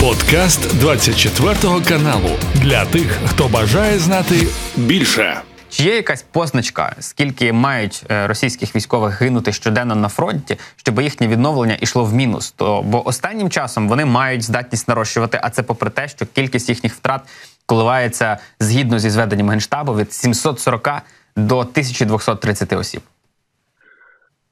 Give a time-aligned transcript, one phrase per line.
[0.00, 1.54] Подкаст 24
[1.88, 5.40] каналу для тих, хто бажає знати більше.
[5.68, 11.28] Чи є якась позначка, скільки мають е, російських військових гинути щоденно на фронті, щоб їхнє
[11.28, 12.50] відновлення йшло в мінус?
[12.50, 16.94] То бо останнім часом вони мають здатність нарощувати, а це попри те, що кількість їхніх
[16.94, 17.22] втрат
[17.66, 20.88] коливається згідно зі зведенням генштабу від 740
[21.36, 23.02] до 1230 осіб.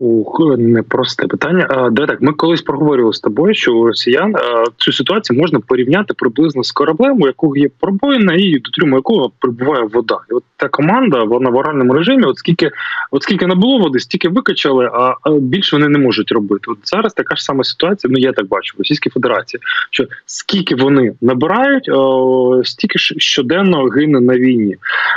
[0.01, 1.67] Ух, непросте питання.
[1.93, 4.35] Давай так, ми колись проговорювали з тобою, що у росіян
[4.77, 9.31] цю ситуацію можна порівняти приблизно з кораблем, у якого є пробоїна, і до трюму якого
[9.39, 10.19] прибуває вода.
[10.31, 12.25] І от та команда вона в оральному режимі.
[12.25, 12.71] От скільки,
[13.11, 16.65] от скільки не було води, стільки викачали, а, більше вони не можуть робити.
[16.69, 18.11] От зараз така ж сама ситуація.
[18.13, 23.85] Ну я так бачу в Російській Федерації, що скільки вони набирають, о, стільки ж щоденно
[23.85, 24.77] гине на війні.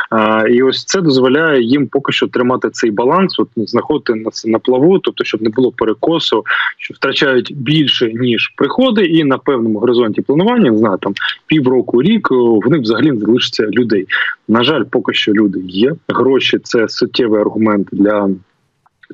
[0.09, 4.59] А, І ось це дозволяє їм поки що тримати цей баланс, от знаходити на на
[4.71, 6.43] плаву, тобто, щоб не було перекосу,
[6.77, 11.13] що втрачають більше ніж приходи, і на певному горизонті планування не знаю, там
[11.47, 14.07] півроку, рік в них взагалі не залишиться людей.
[14.47, 15.95] На жаль, поки що люди є.
[16.07, 18.29] Гроші це суттєвий аргумент для.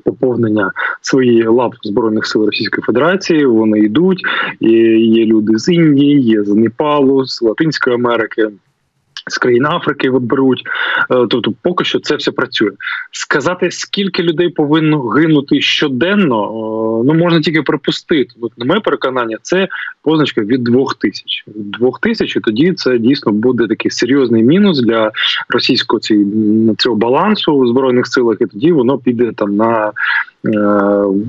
[0.04, 4.22] Поповнення своєї лап збройних сил Російської Федерації вони йдуть.
[4.60, 4.70] І
[5.18, 8.48] Є люди з Індії, є з Непалу, з Латинської Америки
[9.28, 10.62] з країн Африки беруть.
[11.10, 12.70] Е, тобто, поки що це все працює.
[13.12, 16.36] Сказати, скільки людей повинно гинути щоденно,
[17.06, 18.34] ну можна тільки припустити.
[18.40, 19.68] От, на моє переконання, це
[20.02, 21.44] позначка від двох тисяч.
[21.46, 25.12] Двох тисяч і тоді це дійсно буде такий серйозний мінус для
[25.48, 26.00] російського
[26.78, 29.92] цього балансу у збройних силах, і тоді воно піде там на Е,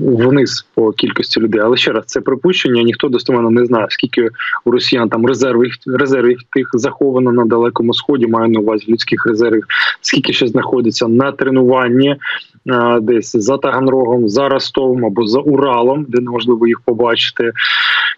[0.00, 1.60] вниз по кількості людей.
[1.64, 2.82] Але ще раз це припущення.
[2.82, 4.28] Ніхто достеменно не знає, скільки
[4.64, 8.26] у росіян там резервів резервів тих заховано на далекому сході.
[8.26, 9.64] Маю на увазі людських резервів,
[10.00, 12.16] скільки ще знаходиться на тренуванні.
[12.66, 17.52] Е, десь за Таганрогом, за Ростовом або за Уралом, де неможливо їх побачити.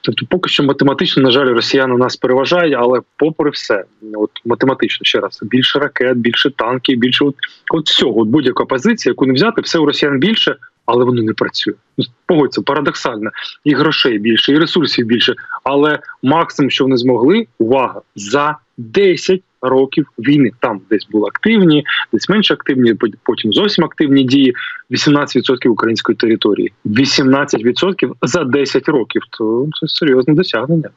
[0.00, 5.20] Тобто, поки що математично, на жаль, росіяни нас переважають, але попри все, от математично ще
[5.20, 7.34] раз більше ракет, більше танків, більше от,
[7.70, 10.56] от всього, от будь-яка позиція, яку не взяти, все у росіян більше,
[10.86, 11.74] але воно не працює.
[11.98, 13.30] Ну, погодься, парадоксально,
[13.64, 15.34] і грошей більше, і ресурсів більше.
[15.64, 20.50] Але максимум, що вони змогли, увага за 10 років війни.
[20.60, 24.54] Там десь були активні, десь менш активні, потім зовсім активні дії.
[24.90, 29.22] 18% української території, 18% за 10 років.
[29.30, 30.90] То це серйозне досягнення.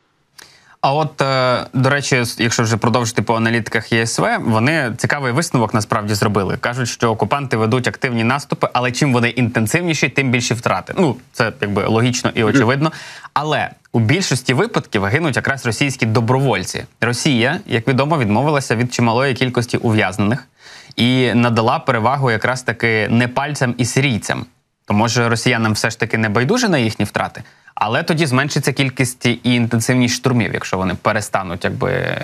[0.86, 6.14] А от е, до речі, якщо вже продовжити по аналітиках ЄСВ, вони цікавий висновок насправді
[6.14, 6.58] зробили.
[6.58, 10.94] кажуть, що окупанти ведуть активні наступи, але чим вони інтенсивніші, тим більші втрати.
[10.98, 12.92] Ну це якби логічно і очевидно.
[13.34, 16.86] Але у більшості випадків гинуть якраз російські добровольці.
[17.02, 20.48] Росія, як відомо, відмовилася від чималої кількості ув'язнених
[20.96, 24.46] і надала перевагу якраз таки непальцям і сирійцям.
[24.88, 27.44] То може росіянам все ж таки не байдуже на їхні втрати.
[27.76, 32.18] Але тоді зменшиться кількість і інтенсивність штурмів, якщо вони перестануть якби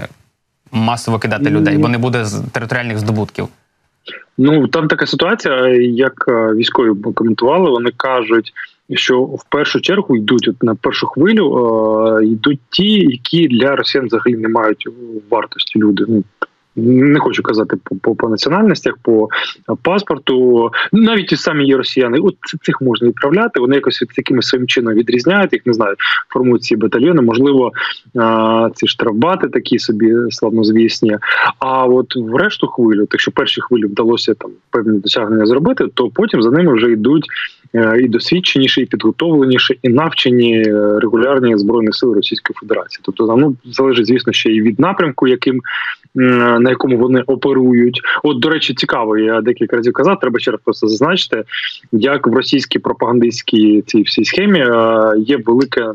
[0.72, 3.47] масово кидати людей, бо не буде територіальних здобутків.
[4.38, 8.53] Ну там така ситуація, як е, військові коментували, вони кажуть,
[8.94, 11.57] що в першу чергу йдуть от на першу хвилю,
[12.22, 14.88] е, йдуть ті, які для росіян взагалі не мають
[15.29, 16.06] вартості люди.
[16.07, 16.23] Ну
[16.75, 19.29] не хочу казати по по, по національностях, по
[19.81, 20.69] паспорту.
[20.91, 22.19] Навіть ті самі є росіяни.
[22.19, 23.59] От цих можна відправляти.
[23.59, 25.65] Вони якось від такими своїм чином відрізняють їх.
[25.65, 25.95] Не знаю,
[26.29, 27.21] формують ці батальйони.
[27.21, 27.71] Можливо,
[28.75, 31.17] ці штрафбати такі собі славнозвісні.
[31.59, 36.09] А от в решту хвилю, так що перші хвилі вдалося там певні досягнення зробити, то
[36.09, 37.25] потім за ними вже йдуть.
[37.75, 43.01] Е, і досвідченіші, і підготовленіші, і навчені е, регулярні збройні сили Російської Федерації.
[43.03, 45.61] Тобто, ну залежить, звісно, ще і від напрямку, яким
[46.16, 48.01] на якому вони оперують.
[48.23, 50.19] От, до речі, цікаво, я декілька разів казав.
[50.19, 51.44] Треба ще раз просто зазначити,
[51.91, 55.91] як в російській пропагандистській цій всій схемі е, є велике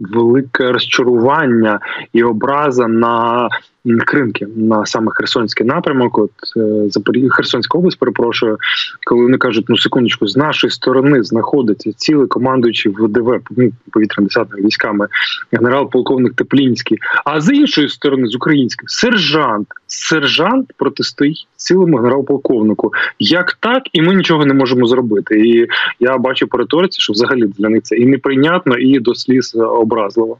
[0.00, 1.80] велике розчарування
[2.12, 3.48] і образа на
[3.84, 6.18] Кримки на саме Херсонський напрямок.
[6.18, 8.58] От е, Запоріжжя Херсонська область, перепрошую,
[9.06, 15.08] коли вони кажуть, ну секундочку, з нашої сторони знаходиться цілий командуючий ВДВ ну, повітряно-десятними військами,
[15.52, 16.98] генерал-полковник Теплінський.
[17.24, 22.92] А з іншої сторони, з українських сержант, сержант протистоїть цілому генерал-полковнику.
[23.18, 25.48] Як так, і ми нічого не можемо зробити.
[25.48, 25.66] І
[26.00, 30.38] я бачу по риториці, що взагалі для них це і неприйнятно, і до сліз образливо.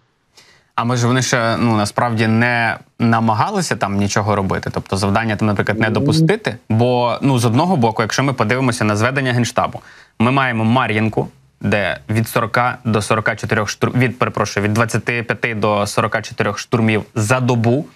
[0.74, 4.70] А може вони ще ну насправді не намагалися там нічого робити?
[4.74, 6.56] Тобто завдання там, наприклад, не допустити.
[6.68, 9.80] Бо ну з одного боку, якщо ми подивимося на зведення генштабу,
[10.18, 11.28] ми маємо Мар'їнку,
[11.60, 17.86] де від 40 до 44 штурм від перепрошую, від 25 до 44 штурмів за добу,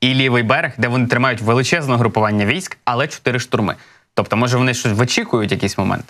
[0.00, 3.74] і лівий берег, де вони тримають величезне групування військ, але 4 штурми.
[4.14, 6.04] Тобто, може вони щось вичікують якийсь момент.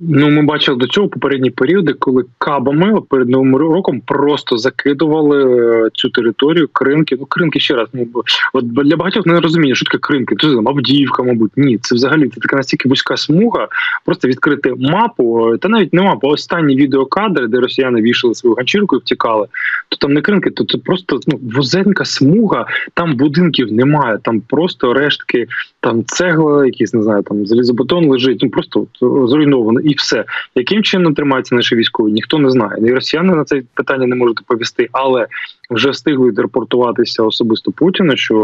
[0.00, 5.90] Ну, ми бачили до цього попередні періоди, коли кабами перед новим роком просто закидували е,
[5.94, 7.16] цю територію кринки.
[7.20, 7.88] Ну, кринки ще раз.
[7.92, 8.06] Ну
[8.52, 10.36] от для багатьох не розуміння, що таке кринки.
[10.40, 11.78] Це там Авдіївка, мабуть, ні.
[11.78, 13.68] Це взагалі це така настільки вузька смуга.
[14.04, 18.98] Просто відкрити мапу, та навіть не мапу, останні відеокадри, де росіяни вішали свою ганчірку і
[18.98, 19.46] втікали.
[19.88, 22.66] То там не кринки, то це просто ну вузенька смуга.
[22.94, 25.46] Там будинків немає, там просто рештки,
[25.80, 28.38] там цегла, якісь не знаю, там залізобетон лежить.
[28.42, 30.24] Ну просто зруйновано і все.
[30.54, 32.12] Яким чином тримаються наші військові?
[32.12, 32.72] Ніхто не знає.
[32.86, 35.26] І росіяни на це питання не можуть повісти, але
[35.70, 38.36] вже встигли репортуватися особисто Путіна, що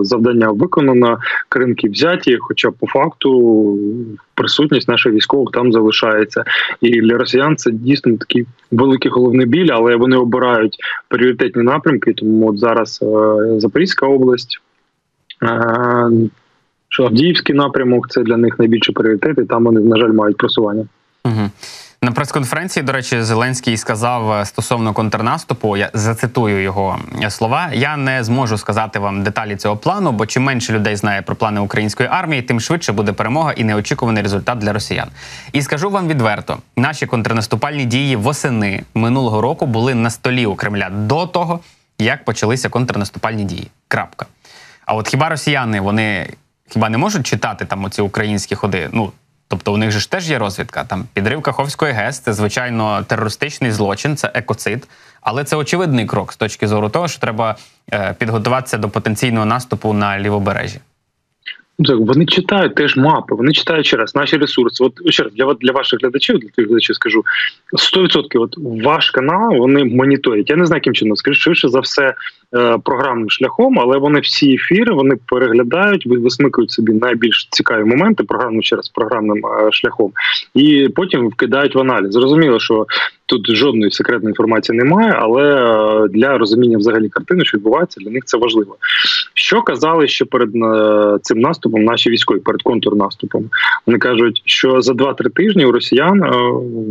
[0.00, 1.18] е, завдання виконано,
[1.48, 2.38] кринки взяті.
[2.40, 3.78] Хоча по факту
[4.34, 6.44] присутність наших військових там залишається,
[6.80, 10.76] і для росіян це дійсно такий великий головний біль, але вони обирають
[11.08, 12.12] пріоритетні напрямки.
[12.12, 14.60] Тому от зараз е, Запорізька область.
[16.92, 20.86] Що Авдіївський напрямок це для них найбільший пріоритет, і там вони, на жаль, мають просування.
[21.24, 21.50] Угу.
[22.02, 25.76] На прес-конференції, до речі, Зеленський сказав е, стосовно контрнаступу.
[25.76, 27.70] Я зацитую його е, слова.
[27.72, 31.60] Я не зможу сказати вам деталі цього плану, бо чим менше людей знає про плани
[31.60, 35.08] української армії, тим швидше буде перемога і неочікуваний результат для росіян.
[35.52, 40.90] І скажу вам відверто: наші контрнаступальні дії восени минулого року були на столі у Кремля
[40.90, 41.60] до того,
[41.98, 43.68] як почалися контрнаступальні дії.
[43.88, 44.26] Крапка.
[44.86, 46.26] А от хіба росіяни вони
[46.72, 48.88] хіба не можуть читати там оці українські ходи?
[48.92, 49.12] Ну
[49.52, 50.84] Тобто у них же ж теж є розвідка.
[50.84, 54.88] Там підрив Каховської ГЕС, це звичайно терористичний злочин, це екоцид,
[55.20, 57.56] але це очевидний крок з точки зору того, що треба
[57.92, 60.78] е, підготуватися до потенційного наступу на лівобережжі.
[61.78, 64.84] Ну, вони читають теж мапи, вони читають ще раз наші ресурси.
[64.84, 67.24] От ще раз для для ваших глядачів, для тих глядачів скажу
[67.72, 68.54] 100% От
[68.84, 70.50] ваш канал вони моніторять.
[70.50, 72.14] Я не знаю, яким чином скажу швидше за все
[72.84, 78.88] програмним шляхом, але вони всі ефіри вони переглядають, висмикують собі найбільш цікаві моменти програмним через
[78.88, 80.12] програмним е, шляхом,
[80.54, 82.12] і потім вкидають в аналіз.
[82.12, 82.86] Зрозуміло, що
[83.26, 88.24] тут жодної секретної інформації немає, але е, для розуміння взагалі картини, що відбувається, для них
[88.24, 88.76] це важливо.
[89.34, 93.50] Що казали ще перед е, цим наступом наші військові, перед контрнаступом?
[93.86, 96.30] Вони кажуть, що за 2-3 тижні у росіян е,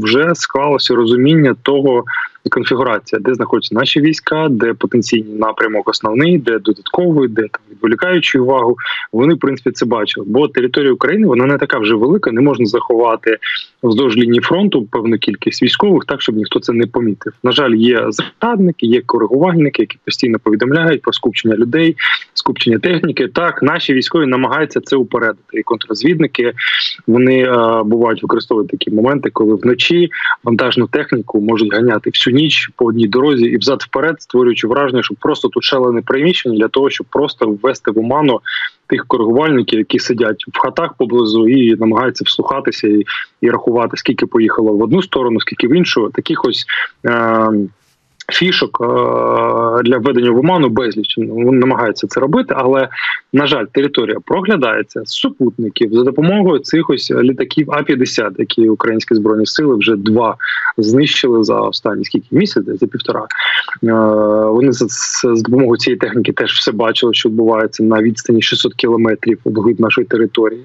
[0.02, 2.04] вже склалося розуміння того,
[2.50, 8.78] конфігурація, де знаходяться наші війська, де потенційний напрямок основний, де додатковий, де там відволікаючи увагу.
[9.14, 10.26] Вони в принципі це бачили.
[10.30, 13.38] Бо територія України вона не така вже велика, не можна заховати
[13.84, 17.34] вздовж лінії фронту певну кількість військових, так щоб ніхто це не помітив.
[17.44, 21.96] На жаль, є зрадники, є коригувальники, які постійно повідомляють про скупчення людей,
[22.34, 23.28] скупчення техніки.
[23.28, 25.60] Так, наші військові намагаються це упередити.
[25.60, 26.54] І контррозвідники
[27.08, 30.10] вони а, бувають використовують такі моменти, коли вночі
[30.44, 35.16] вантажну техніку можуть ганяти всю ніч по одній дорозі і взад вперед, створюючи враження, що
[35.20, 38.40] просто тут шалене приміщення для того, щоб просто ввести в оману
[38.88, 43.06] тих коригувальників, які сидять в хатах поблизу і намагаються вслухатися і
[43.42, 46.12] і рахувати, скільки поїхало в одну сторону, скільки в іншу.
[46.14, 46.66] Таких ось.
[47.06, 47.68] Е-
[48.32, 48.86] фішок е,
[49.84, 51.18] для введення в оману безліч.
[51.18, 52.88] Вони намагаються це робити, але
[53.34, 59.16] на жаль, територія проглядається з супутників за допомогою цих ось літаків А 50 які українські
[59.16, 60.36] збройні сили вже два
[60.78, 63.28] знищили за останні скільки місяців, за півтора.
[63.84, 63.94] Е,
[64.46, 64.86] вони за,
[65.36, 70.08] за допомогою цієї техніки теж все бачили, що відбувається на відстані 600 кілометрів від нашої
[70.08, 70.62] території.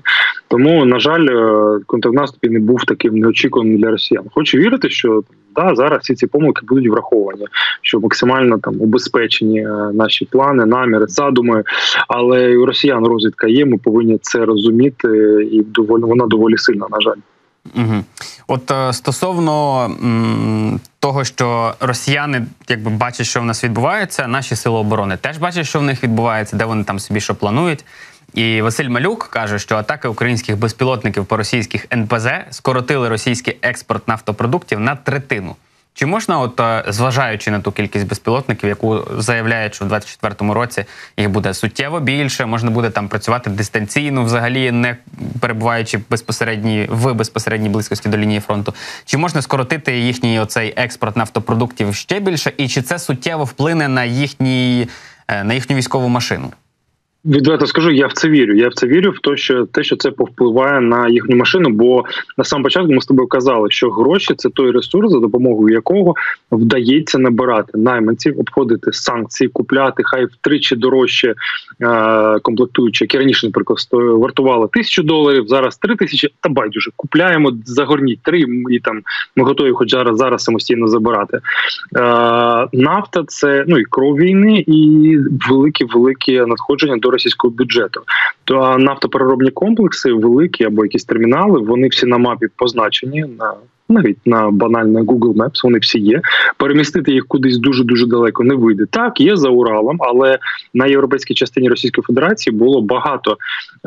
[0.48, 4.24] Тому на жаль, е, контрнаступ не був таким неочікуваним для росіян.
[4.34, 5.22] Хочу вірити, що
[5.56, 7.46] да, зараз всі ці помилки будуть враховані,
[7.82, 11.62] що максимально там убезпечені е, наші плани, наміри, задуми.
[12.08, 13.66] Але у росіян розвідка є.
[13.66, 15.08] Ми повинні це розуміти,
[15.52, 16.86] і доволі вона доволі сильна.
[16.90, 17.20] На жаль.
[17.74, 18.04] Угу.
[18.48, 24.76] От е, стосовно м, того, що росіяни якби бачать, що в нас відбувається, наші сили
[24.78, 27.84] оборони теж бачать, що в них відбувається, де вони там собі що планують.
[28.36, 34.80] І Василь Малюк каже, що атаки українських безпілотників по російських НПЗ скоротили російський експорт нафтопродуктів
[34.80, 35.56] на третину.
[35.94, 40.84] Чи можна, от е, зважаючи на ту кількість безпілотників, яку заявляють, що в 2024 році
[41.16, 44.96] їх буде суттєво більше, можна буде там працювати дистанційно, взагалі не
[45.40, 48.74] перебуваючи безпосередній в безпосередній близькості до лінії фронту,
[49.04, 54.04] чи можна скоротити їхній оцей експорт нафтопродуктів ще більше, і чи це суттєво вплине на
[54.04, 54.88] їхній
[55.28, 56.52] е, на їхню військову машину?
[57.26, 58.54] Відверто скажу, я в це вірю.
[58.54, 61.68] Я в це вірю в те, що те, що це повпливає на їхню машину.
[61.70, 62.04] Бо
[62.38, 66.14] на сам початку ми з тобою казали, що гроші це той ресурс, за допомогою якого
[66.52, 71.34] вдається набирати найманців, обходити санкції, купляти хай втричі дорожче
[71.82, 75.44] е, комплектуючі, які раніше, наприклад, вартували тисячу доларів.
[75.48, 76.28] Зараз три тисячі.
[76.40, 79.02] Та байдуже купляємо загорніть три, і там
[79.36, 81.36] ми готові, хоч зараз зараз самостійно забирати.
[81.36, 81.40] Е,
[82.72, 85.16] Нафта це ну і кров війни, і
[85.48, 88.00] великі великі надходження до російського бюджету.
[88.44, 93.54] То нафтопереробні комплекси, великі або якісь термінали, вони всі на мапі позначені на
[93.88, 96.20] навіть на банальне Google Maps, вони всі є.
[96.56, 98.86] Перемістити їх кудись дуже дуже далеко не вийде.
[98.90, 100.38] Так, є за Уралом, але
[100.74, 103.36] на європейській частині Російської Федерації було багато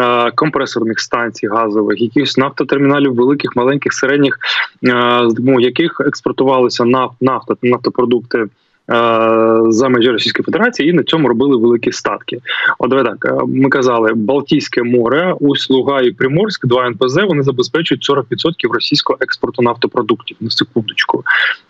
[0.02, 4.38] е, компресорних станцій газових, якихось нафтотерміналів, великих, маленьких, середніх,
[4.84, 8.46] е, з яких експортувалися наф, нафта нафтопродукти.
[8.90, 12.40] Е, за межі Російської Федерації і на цьому робили великі статки.
[12.80, 17.44] От давай так е, ми казали, Балтійське море, Усть, Луга і Приморськ, два НПЗ вони
[17.44, 20.38] забезпечують 40% російського експорту нафтопродуктів.
[20.40, 21.24] На секундочку,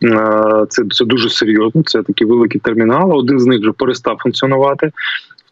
[0.04, 1.84] е, це це дуже серйозно.
[1.86, 3.16] Це такі великі термінали.
[3.16, 4.92] Один з них вже перестав функціонувати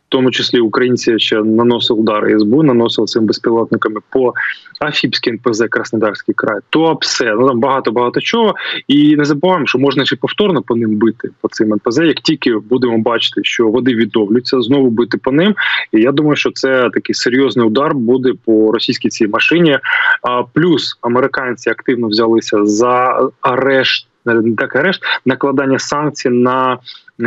[0.10, 4.34] тому числі українці ще наносили удари СБУ, наносили цим безпілотниками по
[4.82, 8.56] Афіпській НПЗ Краснодарський край, то все ну там багато багато чого.
[8.88, 11.98] І не забуваємо, що можна ще повторно по ним бити по цим НПЗ.
[11.98, 15.56] Як тільки будемо бачити, що води відновлюються, знову бити по ним.
[15.92, 19.80] І я думаю, що це такий серйозний удар буде по російській цій машині.
[20.22, 26.78] А плюс американці активно взялися за арешт не так арешт, накладання санкцій на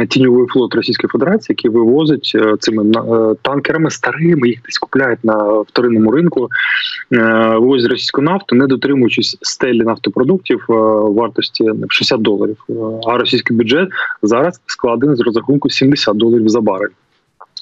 [0.08, 5.60] тіньовий флот Російської Федерації, який вивозить е, цими е, танкерами старими, їх десь купляють на
[5.60, 6.48] вторинному ринку,
[7.12, 12.56] е, вивозять російську нафту, не дотримуючись стелі нафтопродуктів вартості 60 доларів.
[13.06, 13.88] А російський бюджет
[14.22, 16.88] зараз складений з розрахунку 70 доларів за барель.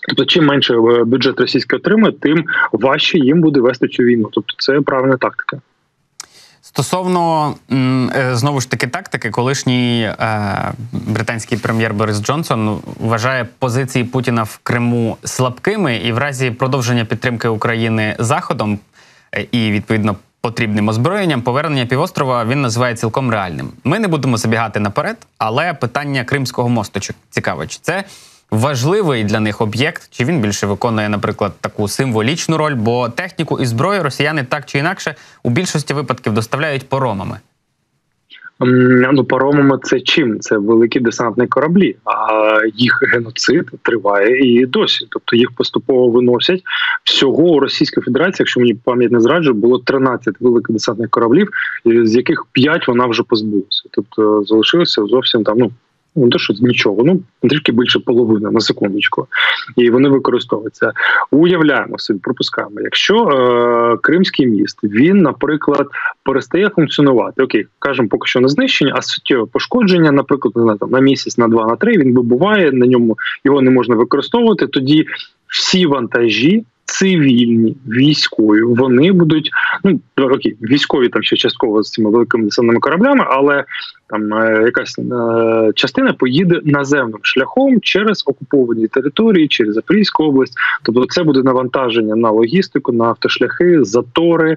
[0.08, 0.74] Тобто, чим менше
[1.06, 4.28] бюджет російський отримує, тим важче їм буде вести цю війну.
[4.32, 5.60] Тобто, це правильна тактика.
[6.78, 14.42] Стосовно е, знову ж таки тактики, колишній е, британський прем'єр Борис Джонсон вважає позиції Путіна
[14.42, 18.78] в Криму слабкими, і в разі продовження підтримки України заходом
[19.34, 23.72] е, і відповідно потрібним озброєнням, повернення півострова він називає цілком реальним.
[23.84, 28.04] Ми не будемо забігати наперед, але питання Кримського мосту цікаве, чи це
[28.50, 33.66] важливий для них об'єкт, чи він більше виконує, наприклад, таку символічну роль, бо техніку і
[33.66, 37.38] зброю росіяни так чи інакше у більшості випадків доставляють поромами.
[39.12, 40.40] Ну, паромами це чим?
[40.40, 45.06] Це великі десантні кораблі, а їх геноцид триває і досі.
[45.10, 46.62] Тобто їх поступово виносять.
[47.04, 51.48] Всього у Російській Федерації, якщо мені пам'ять не зраджує, було 13 великих десантних кораблів,
[51.84, 53.82] з яких 5 вона вже позбулася.
[53.90, 55.70] Тобто залишилося зовсім там ну
[56.18, 59.26] ну то що нічого, ну трішки більше половини на секундочку,
[59.76, 60.92] і вони використовуються.
[61.30, 62.80] Уявляємо собі, пропускаємо.
[62.80, 65.88] Якщо е, Кримський міст він, наприклад,
[66.22, 70.90] перестає функціонувати, окей, кажемо, поки що не знищення, а суттєве пошкодження, наприклад, не знаю, там
[70.90, 74.66] на місяць, на два, на три він вибуває, на ньому його не можна використовувати.
[74.66, 75.06] Тоді
[75.46, 79.50] всі вантажі цивільні військові вони будуть
[79.84, 83.64] ну окей, військові там ще частково з цими великими десантними кораблями, але
[84.08, 90.54] там е, якась е, частина поїде наземним шляхом через окуповані території, через Запорізьку область.
[90.82, 94.56] Тобто, це буде навантаження на логістику, на автошляхи, затори е,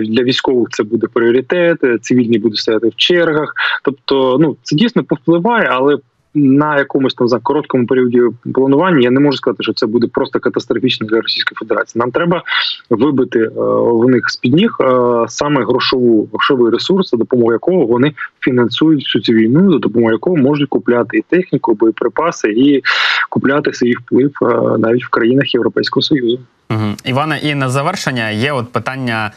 [0.00, 0.68] для військових.
[0.70, 3.54] Це буде пріоритет, цивільні будуть стояти в чергах.
[3.84, 5.98] Тобто, ну це дійсно повпливає, але
[6.34, 8.20] на якомусь там за короткому періоді
[8.54, 12.00] планування я не можу сказати, що це буде просто катастрофічно для Російської Федерації.
[12.00, 12.42] Нам треба
[12.90, 17.86] вибити е, в них з під ніг е, саме грошову грошовий ресурс, за допомогою якого
[17.86, 18.12] вони
[18.42, 22.82] фінансують всю цю війну, за допомогою якого можуть купляти і техніку, боєприпаси, і
[23.28, 24.46] купляти свій вплив е,
[24.78, 26.38] навіть в країнах Європейського союзу.
[26.72, 26.94] Угу.
[27.04, 29.32] Іване, і на завершення є от питання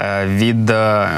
[0.00, 1.08] е, від е,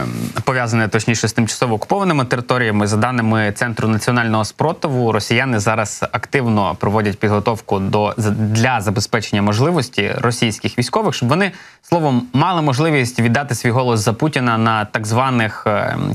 [0.45, 2.87] пов'язане точніше з тимчасово окупованими територіями.
[2.87, 10.79] За даними Центру національного спротиву, росіяни зараз активно проводять підготовку до для забезпечення можливості російських
[10.79, 11.53] військових, щоб вони
[11.83, 15.67] словом мали можливість віддати свій голос за Путіна на так званих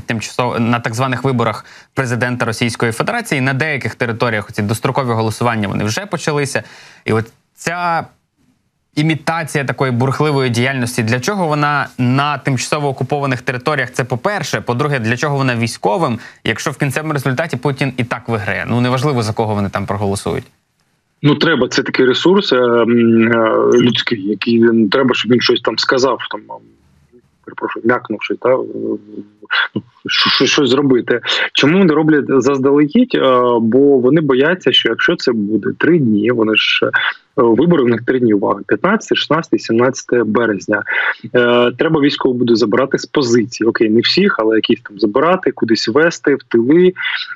[0.06, 1.64] тимчасово на так званих виборах
[1.94, 3.40] президента Російської Федерації.
[3.40, 6.62] На деяких територіях ці дострокові голосування вони вже почалися,
[7.04, 8.06] і от ця
[8.94, 11.02] імітація такої бурхливої діяльності.
[11.02, 13.90] Для чого вона на тимчасово окупованих територіях?
[13.90, 14.60] Це по-перше.
[14.60, 18.66] По-друге, для чого вона військовим, якщо в кінцевому результаті Путін і так виграє?
[18.68, 20.44] Ну неважливо за кого вони там проголосують.
[21.22, 22.84] Ну, треба це такий ресурс е, е,
[23.74, 26.18] людський, який треба, щоб він щось там сказав.
[26.30, 26.40] Там
[27.44, 28.58] перепрошую, м'якнувши, та
[30.46, 31.20] щось зробити.
[31.52, 33.18] Чому вони роблять заздалегідь?
[33.60, 36.90] Бо вони бояться, що якщо це буде три дні, вони ж
[37.31, 40.82] Е, вибори в них три дні уваги: 15, 16, 17 березня.
[41.34, 43.68] Е, Треба військово буде забирати з позиції.
[43.68, 46.92] Окей, не всіх, але якісь там забирати, кудись вести в тили.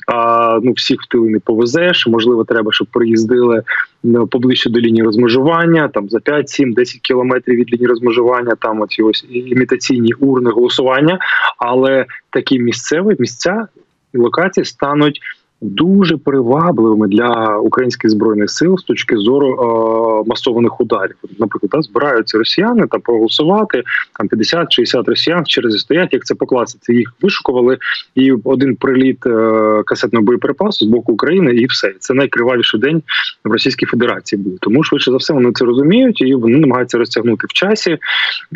[0.07, 2.07] А ну всіх в тили не повезеш.
[2.07, 3.63] Можливо, треба, щоб приїздили
[4.03, 8.55] ну, поближче до лінії розмежування, там за 5, 7, 10 кілометрів від лінії розмежування.
[8.61, 11.19] Там оці ось імітаційні урни голосування.
[11.59, 13.67] Але такі місцеві місця
[14.15, 15.21] і локації стануть
[15.61, 21.17] дуже привабливими для українських збройних сил з точки зору е, масованих ударів.
[21.39, 23.83] Наприклад, та, збираються росіяни та проголосувати
[24.19, 26.95] там 50-60 росіян в черзі стоять, як це по класиці.
[26.95, 27.79] Їх вишукували,
[28.15, 31.95] і один приліт е, касетного боєприпасу з боку України, і все.
[31.99, 33.03] Це найкривавіший день
[33.45, 34.59] в Російській Федерації був.
[34.61, 37.99] Тому швидше за все вони це розуміють, і вони намагаються розтягнути в часі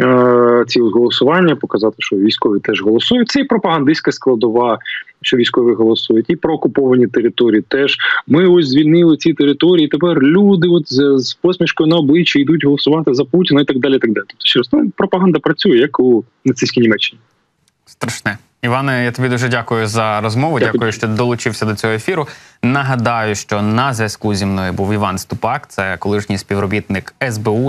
[0.01, 3.29] е, ці голосування, показати, що військові теж голосують.
[3.29, 4.79] Це і пропагандистська складова
[5.23, 7.63] що військові голосують, і про окуповані території.
[7.69, 9.89] Теж ми ось звільнили ці території.
[9.89, 13.99] Тепер люди, от з, з посмішкою на обличчі, йдуть голосувати за Путіна і так далі.
[13.99, 14.25] Так далі.
[14.29, 17.21] Тобто ще раз, ну, пропаганда працює як у нацистській Німеччині.
[17.87, 18.39] Страшне.
[18.63, 20.59] Іване, я тобі дуже дякую за розмову.
[20.59, 20.73] Дякую.
[20.73, 22.27] Дякую, що долучився до цього ефіру.
[22.63, 27.69] Нагадаю, що на зв'язку зі мною був Іван Ступак, це колишній співробітник СБУ.